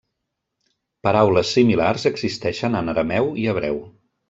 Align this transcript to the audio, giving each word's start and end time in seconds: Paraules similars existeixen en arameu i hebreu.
Paraules 1.07 1.51
similars 1.59 2.07
existeixen 2.13 2.79
en 2.83 2.91
arameu 2.95 3.31
i 3.45 3.47
hebreu. 3.53 3.81